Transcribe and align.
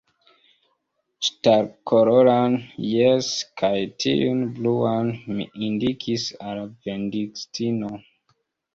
Ŝtalkoloran, 1.27 2.57
jes, 2.93 3.29
kaj 3.63 3.73
tiun 4.07 4.43
bluan,– 4.57 5.15
mi 5.37 5.49
indikis 5.71 6.29
al 6.49 6.61
la 6.65 6.69
vendistino. 6.91 7.97